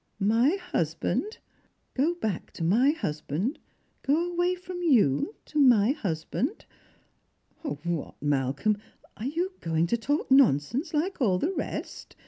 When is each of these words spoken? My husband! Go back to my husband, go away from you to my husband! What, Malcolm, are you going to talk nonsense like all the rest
My 0.19 0.55
husband! 0.55 1.37
Go 1.93 2.15
back 2.15 2.49
to 2.53 2.63
my 2.63 2.89
husband, 2.89 3.59
go 4.01 4.31
away 4.33 4.55
from 4.55 4.81
you 4.81 5.35
to 5.45 5.59
my 5.59 5.91
husband! 5.91 6.65
What, 7.61 8.15
Malcolm, 8.19 8.79
are 9.15 9.25
you 9.27 9.51
going 9.59 9.85
to 9.85 9.97
talk 9.97 10.31
nonsense 10.31 10.91
like 10.95 11.21
all 11.21 11.37
the 11.37 11.53
rest 11.53 12.15